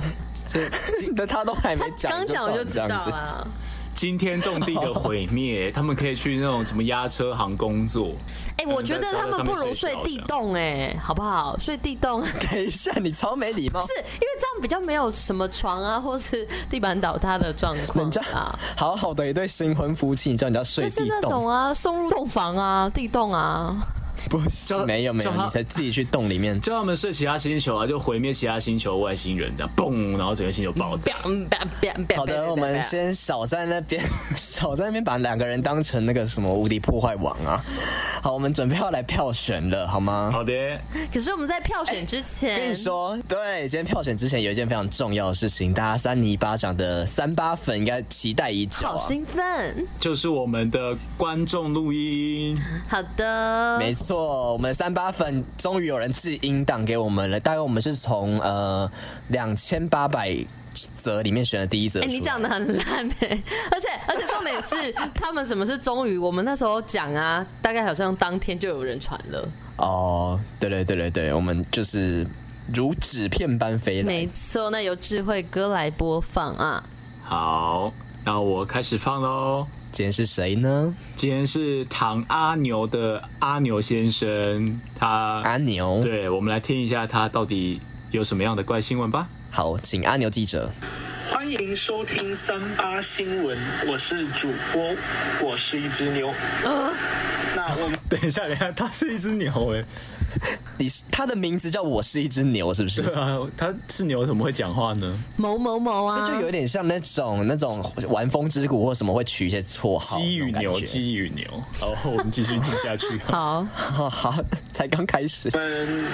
[1.17, 3.47] 那他都还没讲，刚讲我就知道了。
[3.95, 8.11] 惊天动地的毁灭，他们可以去那种什么押车行工作。
[8.57, 11.57] 哎、欸，我觉得他们不如睡地洞，哎，好不好？
[11.57, 12.21] 睡地洞。
[12.39, 13.87] 等一下，你超没礼貌。
[13.87, 18.59] 是因为这样比较没有什么床啊，或是地板倒塌的状况啊。
[18.75, 21.05] 好好的一对新婚夫妻，你知道你要睡地洞？
[21.07, 23.75] 就是那种啊，送入洞房啊，地洞啊。
[24.29, 31.13] 不是，没有没有，你才自己去洞里面，叫他们睡其他星球啊，就毁灭其他星球外星人这样，嘣，然后整个星球爆炸。
[32.15, 34.03] 好的，我们先少在那边，
[34.35, 37.63] 少在那边把两个人当成那个什么无敌破坏王啊。
[38.21, 40.29] 好，我们准备要来票选了，好吗？
[40.31, 40.53] 好的。
[41.13, 52.59] 可是我们在票选之前，跟你说，对，今天票选之前有一件非常重要的事情，大家三尼巴掌的三八粉应该期待已久，好兴奋，就是我们的观众录音。
[52.87, 54.14] 好的，没错。
[54.15, 57.37] 错，我们三八粉终于有人寄音档给我们了。
[57.39, 58.89] 大概我们是从呃
[59.27, 60.33] 两千八百
[60.93, 62.01] 则里面选的第一则。
[62.01, 63.43] 哎，你讲的很烂哎！
[63.71, 66.17] 而且而且重点是，他们什么是终于？
[66.17, 69.49] 我们那时候讲啊，大概好像当天就有人传了。
[69.77, 72.25] 哦，对对对对对，我们就是
[72.73, 74.07] 如纸片般飞来。
[74.07, 76.81] 没错，那由智慧哥来播放啊。
[77.21, 77.91] 好，
[78.23, 79.67] 那我开始放喽。
[79.95, 80.93] 今天是谁呢？
[81.15, 87.79] 今天是唐阿牛的阿牛先生，他阿牛，对，我们来听一下他到底
[88.11, 89.29] 有什么样的怪新闻吧。
[89.49, 90.69] 好，请阿牛记者。
[91.31, 94.93] 欢迎收听三八新闻，我是主播，
[95.41, 96.27] 我是一只牛。
[96.27, 96.91] 啊、
[97.55, 99.85] 那我们 等一下，等一下，他是一只牛哎。
[100.77, 103.01] 你他的名字叫我是一只牛，是不是？
[103.01, 105.17] 对啊，他是牛怎么会讲话呢？
[105.37, 110.17] 某某某啊，这就有点像那种那种玩风之谷或什么会取一些绰号。
[110.17, 111.45] 鸡与牛，鸡与牛。
[111.79, 113.07] 好，我们继续听下去。
[113.25, 114.35] 好，好，好，
[114.71, 115.49] 才刚开始。
[115.53, 116.05] 嗯，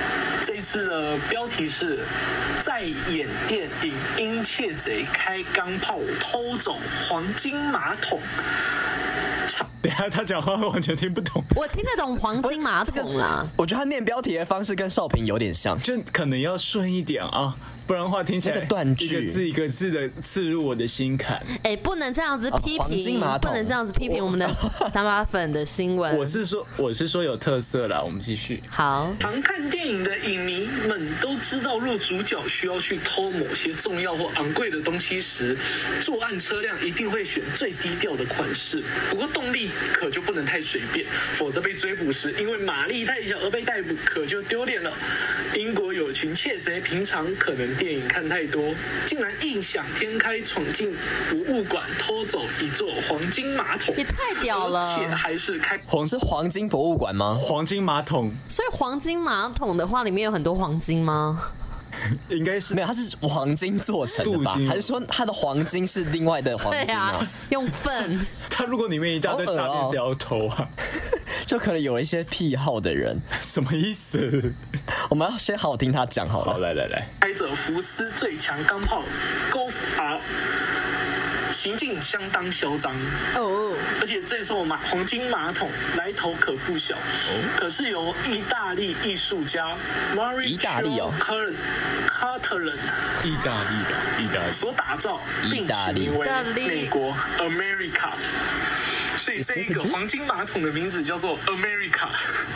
[0.46, 2.06] 这一次的标题是
[2.60, 8.20] 在演电影《因窃贼开钢炮偷走黄金马桶》。
[9.82, 11.44] 等下，他讲话会完全听不懂。
[11.56, 13.46] 我听得懂黄金马桶啦。
[13.58, 17.56] 我觉得他念标题的方式跟少平有点像，就可能要顺一点啊。
[17.88, 21.36] 不然的话听起来一个断句，一个字一个字的刺入我的心坎。
[21.64, 24.48] 哎、欸，不能这样子批评，不能这样子批评我们的
[24.94, 26.16] 三八粉的新闻。
[26.16, 28.02] 我是说，我是说有特色啦。
[28.02, 28.64] 我们继续。
[28.70, 35.58] 好，常看电影的影迷们都知道，若主角需要去偷某些重要或昂贵的东西时，
[36.02, 38.84] 作案车辆一定会选最低调的款式。
[39.10, 44.94] 不过动力可就不能太随便，否则被追捕时，因为马力太小而被逮捕，可就丢脸了。
[45.58, 47.71] 英国有群窃贼，平常可能。
[47.76, 48.74] 电影看太多，
[49.06, 50.96] 竟然异想天开闯进
[51.30, 54.80] 博物馆偷走一座黄金马桶，也太屌了！
[54.80, 57.38] 而且还是开黄是黄金博物馆吗？
[57.42, 61.42] 黄金马桶，所以黄金马桶的话，里面有很多黄金吗？
[62.30, 64.58] 应该是没有，它是黄金做成的吧？
[64.68, 67.28] 还是说它的黄金是另外的黄金啊？
[67.50, 68.20] 用粪？
[68.50, 70.68] 它如果里面一大堆大便是要偷啊？
[71.46, 74.54] 就可能有一些癖好的人， 什么意思？
[75.10, 76.54] 我们要先好好听他讲好了。
[76.54, 79.04] 好，来来来，开着福斯最强钢炮
[79.52, 80.20] Golf R，
[81.52, 82.94] 行径相当嚣张
[83.36, 83.76] 哦。
[84.00, 86.96] 而且这艘马黄金马桶来头可不小，
[87.56, 89.70] 可是由意大利艺术家
[90.16, 91.12] Maurizio
[92.08, 92.76] Cattelan
[93.24, 98.12] 意大利的意大利所打造，并取名为美国 America。
[99.22, 102.10] 所以这一个黄金马桶的名字叫做 America。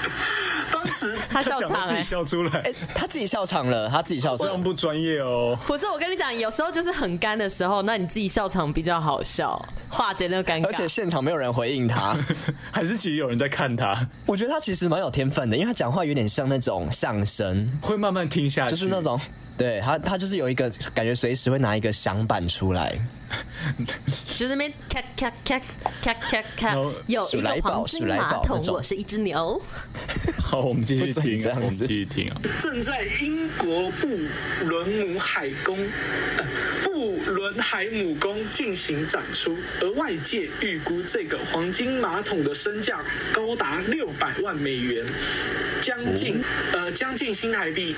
[0.73, 5.57] 当时 他笑场、欸，他自己笑出来，哎、欸，他自己笑场了，他自己笑场，这样不专业哦。
[5.67, 10.65] 不是，我跟你讲，有时候就是很干的时候，那你自己笑场比较好笑，化解那个尴尬。
[10.65, 12.17] 而且现场没有人回应他，
[12.71, 14.07] 还是其实有人在看他。
[14.25, 19.19] 我觉得他其实蛮有天分的，因为他讲话有点像那种相声，会慢慢听下去，就是那种。
[19.57, 22.93] 对他，他就是有一个感觉，随时会拿一个响板出来，
[24.37, 25.59] 就是那边咔咔咔
[26.01, 26.75] 咔咔咔，
[27.07, 29.61] 有一个黄金马桶，我是一只牛。
[30.43, 32.37] 好，我们继续听，我们继续听啊。
[32.59, 34.07] 正在英国布
[34.65, 35.77] 伦姆海宫，
[36.83, 42.99] 布伦海姆宫进行展出，而外界预估这个黄金马桶的身价
[43.31, 45.05] 高达六百万美元，
[45.81, 47.95] 将近呃将近新台币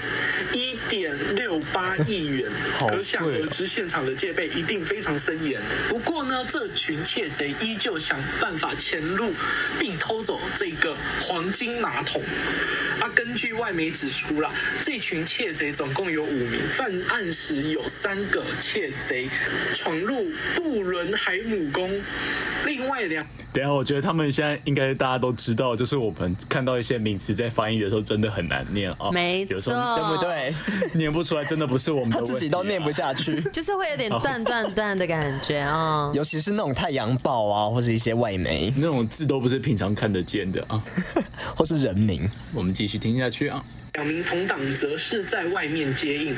[0.53, 1.47] 一点六。
[1.47, 5.61] 六八亿元，可想而知，现场的戒备一定非常森严。
[5.87, 9.31] 不过呢，这群窃贼依旧想办法潜入，
[9.79, 12.21] 并偷走这个黄金马桶。
[12.99, 19.29] 啊，根据外媒指出啦，这群窃贼总共有五名，犯案时有三个窃贼
[19.73, 21.89] 闯入布伦海姆宫，
[22.65, 23.25] 另外两。
[23.53, 29.09] 等下，我觉得他们现在应该大家都知道，就是我们看到一些名词在翻译的时候，真的很难念啊。
[29.11, 30.53] 没错，对不对？
[30.93, 36.11] 念不出来，真的不是我们的，啊，自己都念不下去， 就是会有点断断断的感觉啊。
[36.13, 40.83] 尤其是那种太阳报啊，或是一些外媒，那种字都不是平常看得见的啊，
[41.55, 42.29] 或是人名。
[42.53, 43.63] 我们继续听下去啊。
[43.97, 46.35] 两名同党则是在外面接应，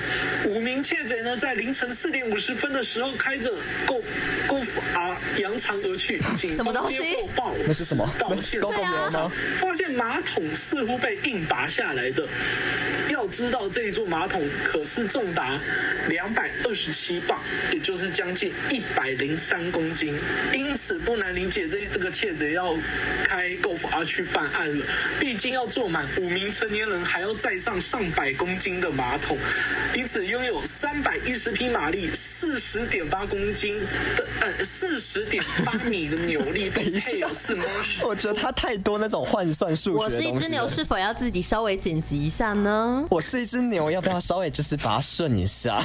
[0.48, 3.52] 五名窃贼呢，在凌晨四点五十分的时候开着
[3.86, 4.04] Golf
[4.48, 6.22] Golf R 扬长而去。
[6.38, 8.10] 警方接获报，那是什么？
[8.17, 8.62] 到现
[9.12, 12.26] 场发现马桶似乎被硬拔下来的。
[13.30, 15.60] 要知道这一座马桶可是重达
[16.08, 17.39] 两百二十七磅，
[17.72, 20.18] 也就是将近一百零三公斤。
[20.52, 22.76] 因此不难理解这这个窃贼要
[23.24, 24.84] 开 Golf R 去犯案了。
[25.20, 27.60] 毕竟要坐满五名成年人，还要再。
[27.60, 29.38] 上上百公斤的马桶，
[29.94, 33.78] 因此拥有三百一十匹马力、四十点八公斤
[34.15, 37.65] 的呃四十点八米的扭力，配有四摩。
[38.02, 39.98] 我觉得他太多那种换算数学。
[39.98, 43.06] 我是一只牛，是否要自己稍微剪辑一下呢？
[43.10, 45.84] 我是一只牛，要不要稍微就是把它顺一下？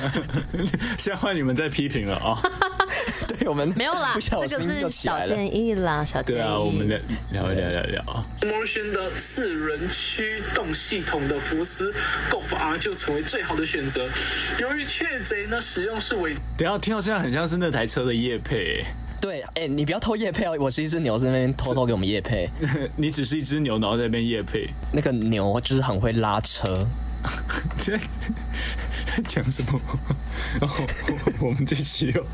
[0.99, 2.41] 现在换你们在批评了啊！
[3.29, 6.39] 对我们没有啦，这个是小建议啦，小建议。
[6.39, 6.99] 对啊，我们聊
[7.31, 8.25] 聊聊聊聊啊。
[8.43, 11.93] 摩轩的四轮驱动系统的福斯
[12.31, 14.09] Golf R 就成为最好的选择。
[14.59, 18.85] 由于窃贼呢使用是伪，等下听到现在很像是那台车的叶配。
[19.21, 20.55] 对，哎、欸，你不要偷叶配哦！
[20.61, 22.49] 我是一只牛，在那边偷偷给我们叶配。
[22.95, 24.69] 你只是一只牛，然后在那边叶配。
[24.93, 26.87] 那个牛就是很会拉车。
[27.77, 27.99] 在
[29.07, 29.81] 在讲什么？
[30.61, 30.85] 然后
[31.41, 32.25] 我们继续哦。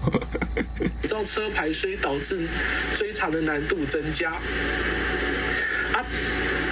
[1.08, 2.48] 造车牌，虽导致
[2.94, 4.32] 追查的难度增加。
[5.92, 6.04] 啊，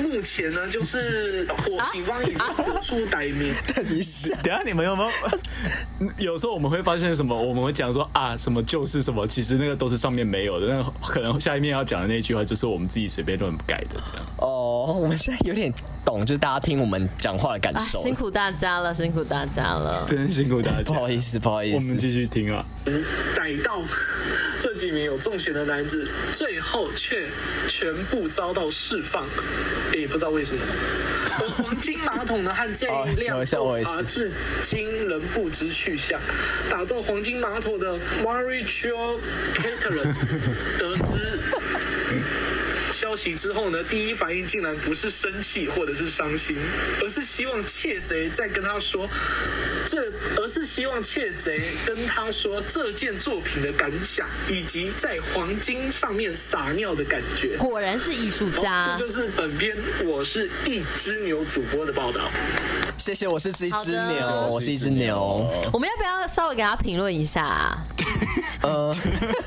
[0.01, 3.39] 目前呢，就是火警方已经火速逮捕。
[3.75, 5.03] 等一下，等下你们有没
[5.99, 6.09] 有？
[6.19, 7.35] 有时候我们会发现什么？
[7.35, 10.69] 我们会讲说啊，什么就是什么，其实那个都是上面没有的。
[10.69, 14.25] 那可能下一面要讲的那句话，就是我们自己随便乱改的这样。
[14.37, 15.73] 哦，我们现在有点
[16.09, 18.01] 懂，就是大家听我们讲话的感受。
[18.01, 20.83] 辛苦大家了，辛苦大家了，真辛苦大家。
[20.83, 22.65] 不好意思，不好意思，我们继续听啊。
[23.37, 23.83] 逮到
[24.59, 27.29] 这几名有重嫌的男子，最后却
[27.69, 29.27] 全部遭到释放，
[29.93, 30.63] 也不知道为什么。
[31.41, 36.19] 而黄金马桶呢，和这一辆啊，至今仍不知去向。
[36.71, 39.21] 打造黄金马桶的 Maurizio
[39.55, 40.15] Cattelan
[40.79, 41.39] 得知
[43.09, 46.59] 消息之后呢，第一反应竟然不是生气或者是伤心，
[47.01, 49.09] 而是希望窃贼再跟他说
[49.87, 57.57] 这，而是希望窃贼跟他说这件作品的感想，以及在黄金上面撒尿的感觉。
[57.57, 58.95] 果然是艺术家。
[58.95, 62.31] 这就是本篇我是一只牛主播的报道。
[62.99, 65.51] 谢谢，我是一只牛，我是一只牛。
[65.73, 67.79] 我们要不要稍微给他评论一下啊？
[68.69, 68.95] 呃，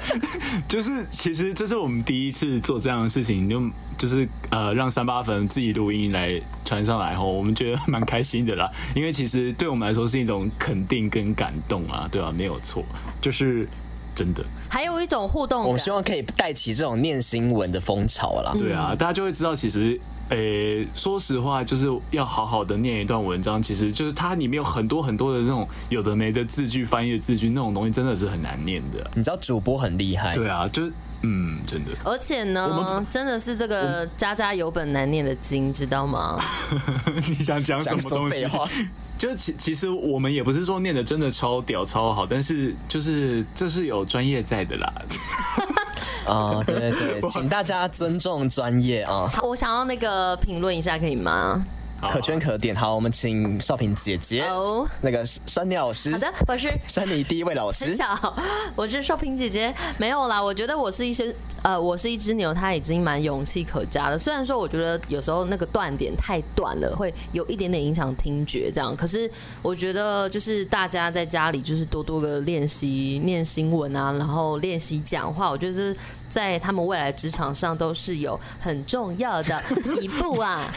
[0.68, 3.62] 就是其实这是我们第一次做这样的事情，就
[3.98, 8.70] 就是呃让三八粉自己录音来传上来后，我们觉得蛮开心的啦。
[8.96, 12.84] 因为其实对我们来说是一种肯定跟感动啊，对啊，没有错，
[13.22, 13.68] 就是
[14.16, 14.44] 真的。
[14.70, 18.54] 还有一种互动，我们希望可以带起这种念新闻的风潮啦。
[18.58, 20.00] 对啊，大家就会知道其实。
[20.32, 29.12] 诶、欸，说实话，就是要好好的念一段文章，其实就是它里面有很多很多的那种有的没的字句、翻译的字句，那种东西真的是很难念的。
[29.14, 31.92] 你知道主播很厉害，对啊，就是嗯，真的。
[32.06, 36.40] 而且呢，真的是这个家家有本难念的经，知道吗？
[37.28, 38.48] 你想讲什么东西？
[39.20, 44.92] 就其其实我们也不是说念的真的超屌超好，但是就是这是有专业在的啦。
[46.26, 49.30] 啊、哦，对对 对，请大家尊重专业啊！
[49.34, 51.64] 好，我想要那个评论一下，可以吗？
[52.10, 52.76] 可圈可点。
[52.76, 54.44] 好，我们请少平姐姐。
[54.44, 56.12] 哦，那个珊妮老师。
[56.12, 57.96] 好的，我是珊妮第一位老师。
[57.96, 58.36] 小，
[58.76, 59.74] 我是少平姐姐。
[59.98, 64.18] 没有啦，我觉得我是一只呃，我是一只牛，它已经蛮勇气可嘉了。
[64.18, 68.96] 虽然说我觉得有时候那个断点太短了，会有一点点影响听觉，这样。
[68.96, 69.30] 可是
[69.62, 75.96] 我觉得就是大家在家里就是多多的练习念新闻啊，然后练习讲话，我觉得是
[76.32, 79.62] 在他们未来职场上都是有很重要的
[80.02, 80.74] 一步啊。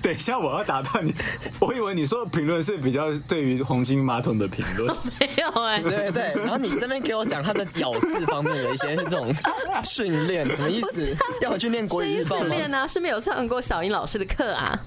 [0.00, 1.12] 等一下，我要打断你。
[1.58, 5.82] 我以为你说的评论是比较对于黄金马桶的评论， 没有哎、欸。
[5.82, 9.34] 对对对，然后你这边给我讲他的咬字方面的一些这种
[9.84, 11.14] 训练，什么意思？
[11.42, 12.42] 要我去念国语日报吗？
[12.42, 12.86] 训练呢？
[12.86, 14.78] 是没有上过小英老师的课啊？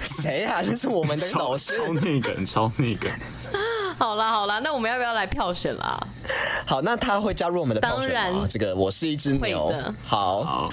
[0.00, 0.62] 谁啊？
[0.62, 1.76] 就是我们的老师。
[1.78, 3.08] 超那个，超那个。
[3.98, 5.98] 好啦好啦，那我们要不要来票选啦？
[6.66, 8.14] 好，那他会加入我们的票选吗？
[8.14, 9.72] 当然，这个我是一只牛。
[10.04, 10.42] 好。
[10.42, 10.70] 好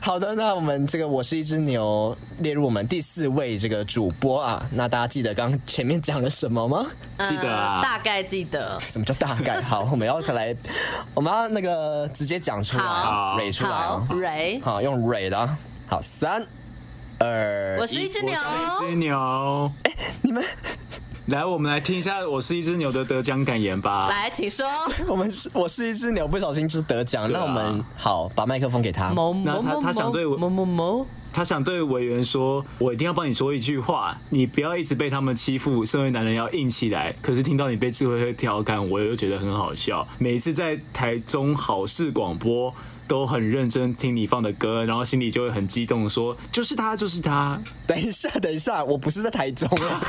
[0.00, 4.64] 好的，那我们这个我是一只牛列入我们第四位这个主播啊。
[4.70, 6.86] 那大家记得刚刚前面讲了什么吗？
[7.24, 8.78] 记得啊，大概记得。
[8.80, 9.60] 什么叫大概？
[9.60, 10.54] 好，我们要来，
[11.14, 12.84] 我们要那个直接讲出来，
[13.36, 15.56] 蕊出来，蕊，好，用蕊的。
[15.88, 16.46] 好，三
[17.18, 19.72] 二，我是一只牛，我是一只牛。
[19.82, 19.92] 哎，
[20.22, 20.44] 你们。
[21.28, 24.08] 来，我们来听一下《我是一只牛》的得奖感言吧。
[24.08, 24.66] 来，请说。
[25.06, 27.24] 我们是我是一只牛，不小心就得奖。
[27.24, 29.12] 啊、那我们好，把麦克风给他。
[29.44, 35.84] 那他他想对我某某某，他想对委员说：“我一定要帮你说一句话，你不要一直被他们欺负。
[35.84, 37.14] 身为男人要硬起来。
[37.20, 40.08] 可是听到你被智慧会调侃，我又觉得很好笑。
[40.16, 42.72] 每一次在台中好事广播，
[43.06, 47.60] 都很认真听你放的歌，然后心里就会很激动，说：就是他，就是他。
[47.86, 50.02] 等一下，等一下，我不是在台中啊。”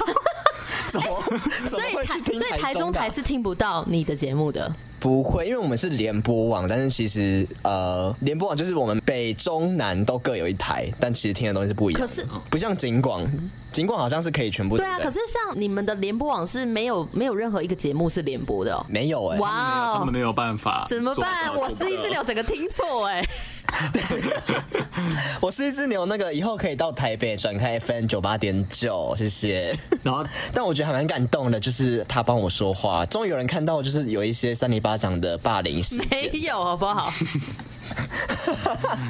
[0.90, 1.24] 怎么？
[1.68, 4.72] 所以台所以台中台是听不到你的节目的。
[5.00, 12.06] 不会，因为我们是联播网，但是其实呃，联播网就是我们北中南都各有一台，但其实听的东西是不一样的。
[12.06, 13.26] 可是不像景广，
[13.72, 14.76] 景广好像是可以全部。
[14.76, 18.76] 对啊，可是像你们的联播网是没有没有任何一个节目是联播的。
[18.76, 21.56] 哦，没有哎、欸，哇、wow，他们没有办法，怎么办？
[21.56, 23.26] 我是一只牛，整个听错哎。
[25.42, 29.78] 我是一只牛，那个以后可以到台北转开 FM 九八点九，谢谢。
[30.04, 37.12] 然后， 但我觉得还蛮感动的，就是他帮我说话，终于有人看到，就是有一些三零八掌的霸凌事件，没有好不好？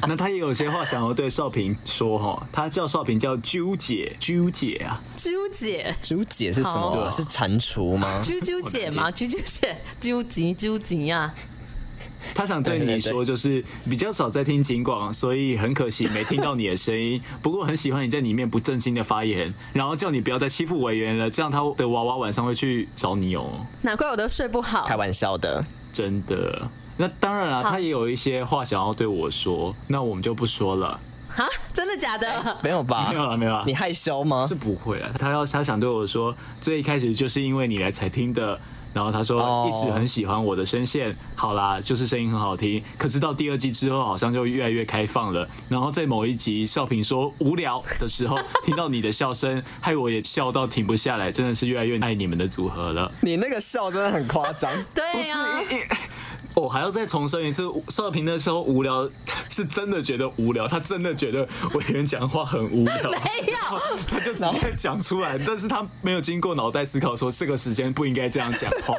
[0.07, 7.11] 那他也有些话想要对少平说哈，他叫少平叫啾姐，啾姐啊，啾姐，啾姐是什么？
[7.11, 8.21] 是蟾蜍吗？
[8.23, 9.11] 啾啾姐吗？
[9.11, 11.33] 啾啾姐，啾吉啾吉呀。
[12.35, 17.21] 他想对你说，就是比较少在听警广，所以很可惜没听到你的声音。
[17.41, 23.65] 不过很喜欢你在里面不正经的发言，然后叫你不要再欺负委员了，这样他的娃娃晚上会去找你哦。
[23.81, 24.85] 难怪我都睡不好。
[24.85, 26.69] 开玩笑的，真的。
[26.97, 30.99] 那当然了，他也有一些话想要对我说，那我们就不说了。
[31.29, 32.57] 哈，真的假的？
[32.61, 33.07] 没有吧？
[33.09, 33.63] 没有了，没有了。
[33.65, 34.45] 你害羞吗？
[34.47, 35.09] 是不会了。
[35.17, 38.59] 他要他想对我说，最一开始就是因为你来才听的。
[38.93, 42.83] 然后他说一直很喜欢我的声线，好啦，就是声音很好听。
[42.97, 45.47] 可是到第二季之后，好像就越来越开放了。
[45.67, 53.11] 然后在某一集少平说无聊的时候，听到你的笑声， 害我也笑到停不下来，真的是越来越爱你们的组合了。
[53.21, 55.61] 你那个笑真的很夸张， 对呀、啊。
[56.59, 59.09] 我还要再重申一次，少平那时候无聊，
[59.49, 63.57] 是真的觉得无聊，他真的觉得委员讲话很无聊，没有，
[64.07, 68.95] 他就直接讲出来，但是他没有经过脑袋思考，说这个时间不应该这样讲话。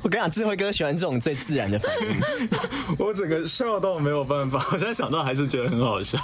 [0.00, 2.48] 我跟你讲，智慧哥喜欢这种最自然的反应，
[2.98, 6.18] 我整个笑到没有办法，我现在想到还是觉得很好笑。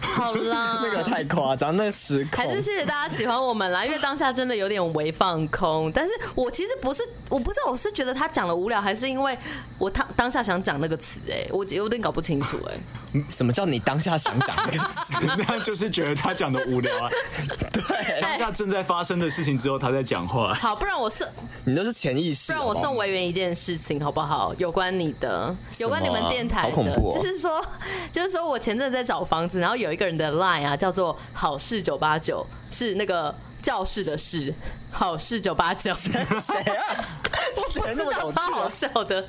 [0.00, 9.37] 好啦， 那个太夸张，那个时空还是谢谢大家喜欢我们啦，因为当下真的有点微放空，但是我其实不是，我不知道我是觉得他讲了无聊，还是因为。
[9.78, 15.14] 我当当下想讲那个词，哎，我有点搞不清楚，哎，什么叫你当下想讲那个词？
[15.46, 17.10] 那就是觉得他讲的无聊啊。
[17.72, 20.52] 对，当下正在发生的事情之后，他在讲话。
[20.54, 21.26] 好，不然我送
[21.64, 22.52] 你都是潜意识。
[22.52, 24.54] 不然我送委员一件事情好不好？
[24.58, 27.64] 有关你的，有关你们电台的，好恐怖哦，就是说，
[28.10, 33.34] 就是说我前阵在找房子，然后有一个人的 line 啊，叫做好事九八九，是那个。
[33.60, 34.52] 教室的事，
[34.90, 37.04] 好事九八九，谁啊？
[37.56, 39.24] 我不知道，超好笑的。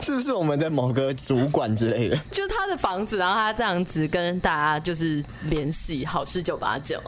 [0.00, 2.16] 是不是我们的某个主管之类的？
[2.30, 7.00] 就是他的房子，然后他这样子跟大家就是联系，好事九八九。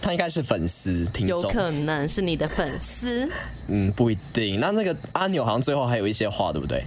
[0.00, 3.28] 他应该是粉丝，听众有可能是你的粉丝。
[3.66, 4.60] 嗯，不一定。
[4.60, 6.86] 那那个阿牛好像最后还有一些话，对不对？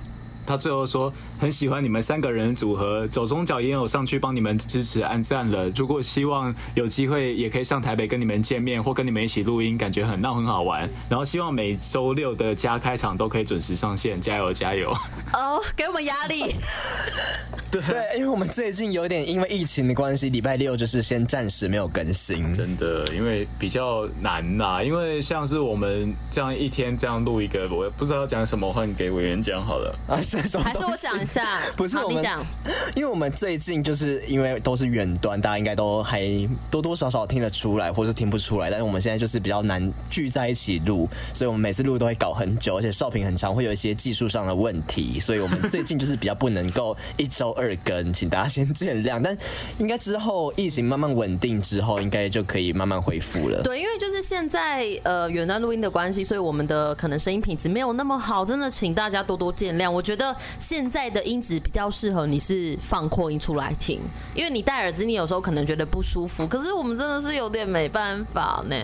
[0.51, 5.69] 他最后说很喜欢你们三个人组合，走中角也有上去帮你们支持按赞了。
[5.69, 10.89] 如果希望有机会也可以上台北跟你们见面，或跟你们一起录音，感觉很闹很好玩。
[11.07, 14.91] 然后希望每周六的加开场都可以准时上线，加油加油！
[15.31, 16.53] 哦，oh, 给我们压力。
[17.71, 17.81] 对，
[18.17, 22.53] 因为我们最近有点因为疫情的关系，礼拜六就是先暂时没有更新。
[22.53, 24.83] 真的，因为比较难呐。
[24.83, 29.95] 因为像是我们这样一天这样录一个，我也不知道要讲什么，换给委员讲好了。
[30.05, 30.63] 啊，是什么？
[30.63, 31.59] 还是我想一下？
[31.75, 32.43] 不是我们讲，
[32.95, 36.21] 因为我们最近就是因为都是远端，大家应该都还
[36.69, 38.69] 多多少少听得出来，或是听不出来。
[38.69, 49.21] 但是我们现在就是比较难聚在一起录，所以我们每次录都会搞很久，而且少平很长会有一些技术上的问题，所以我们最近就是比较不能够一周二更，请大家先见谅。
[49.21, 49.37] 但
[49.77, 53.61] 应该之后疫情慢慢稳定之后，应该就可以慢慢恢复了。
[53.63, 59.89] 对，因为就是现在呃远端录音的关系，所以我们的可能声音品质没有那么好，真的请大家多多见谅。
[59.89, 60.20] 我觉得
[60.59, 63.99] 现在的音质比较适合你是放扩音出来听，
[64.35, 66.47] 因为你戴耳机，你有时候可能觉得不舒服。
[66.47, 68.75] 可是我们真的是有点没办法呢。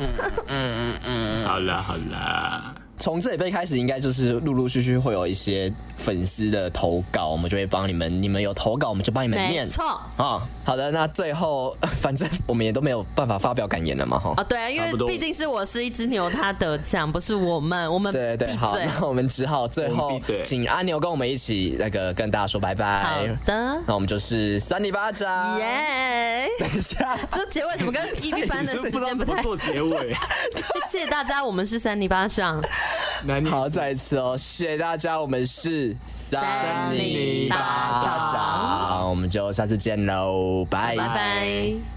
[0.00, 2.74] 嗯嗯嗯嗯，好了好了。
[2.98, 8.08] 从这里边开始，应该就是陆陆续续会有一些粉丝的投稿，我们就会帮你们。
[8.22, 9.64] 你们有投稿，我们就帮你们念。
[9.64, 9.84] 没错。
[10.16, 10.90] 啊，好的。
[10.90, 14.34] 那最后，反正我们也都没有办法发表感言了嘛，哈。
[14.36, 17.90] 啊，对啊，因为毕竟是我是一只牛，他得奖，不是我们。
[17.92, 23.02] 我们对对对，好，那我们只好最后请阿牛跟我们一起那个跟大家说拜拜。
[23.02, 23.80] 好的。
[23.86, 25.58] 那我们就是三里巴掌。
[25.58, 26.48] 耶。
[26.58, 29.40] 等一下，这结尾怎么跟 EP 班的时间不太？
[29.42, 30.12] 做结尾。
[30.90, 32.60] 谢谢大家，我们是三里巴掌。
[33.50, 37.56] 好，再一次哦，谢谢大家，我们是三零八。
[37.56, 40.96] 家长，我们就下次见喽，拜。
[40.96, 41.88] 拜拜。